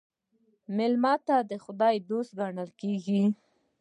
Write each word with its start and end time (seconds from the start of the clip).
میلمه 0.75 1.13
د 1.49 1.51
خدای 1.63 1.95
دوست 2.09 2.31
ګڼل 2.39 2.69
کیږي. 2.81 3.23